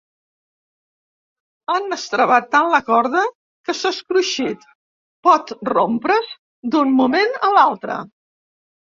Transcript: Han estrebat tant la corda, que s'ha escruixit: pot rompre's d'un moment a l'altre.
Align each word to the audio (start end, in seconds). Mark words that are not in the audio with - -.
Han 1.73 1.95
estrebat 1.97 2.47
tant 2.55 2.69
la 2.75 2.79
corda, 2.87 3.21
que 3.69 3.75
s'ha 3.79 3.91
escruixit: 3.95 4.63
pot 5.27 5.53
rompre's 5.69 6.31
d'un 6.77 6.95
moment 7.01 7.37
a 7.49 7.51
l'altre. 7.57 7.99